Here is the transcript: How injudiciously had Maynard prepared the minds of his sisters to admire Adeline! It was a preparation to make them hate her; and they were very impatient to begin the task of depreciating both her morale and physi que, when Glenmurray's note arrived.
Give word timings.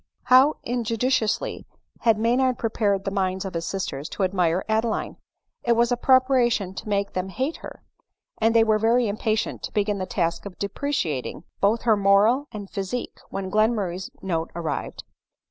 How 0.23 0.55
injudiciously 0.63 1.67
had 1.99 2.17
Maynard 2.17 2.57
prepared 2.57 3.05
the 3.05 3.11
minds 3.11 3.45
of 3.45 3.53
his 3.53 3.67
sisters 3.67 4.09
to 4.09 4.23
admire 4.23 4.65
Adeline! 4.67 5.17
It 5.61 5.73
was 5.73 5.91
a 5.91 5.95
preparation 5.95 6.73
to 6.73 6.89
make 6.89 7.13
them 7.13 7.29
hate 7.29 7.57
her; 7.57 7.83
and 8.39 8.55
they 8.55 8.63
were 8.63 8.79
very 8.79 9.07
impatient 9.07 9.61
to 9.61 9.71
begin 9.73 9.99
the 9.99 10.07
task 10.07 10.47
of 10.47 10.57
depreciating 10.57 11.43
both 11.59 11.83
her 11.83 11.95
morale 11.95 12.47
and 12.51 12.67
physi 12.67 13.13
que, 13.13 13.23
when 13.29 13.51
Glenmurray's 13.51 14.09
note 14.23 14.49
arrived. 14.55 15.03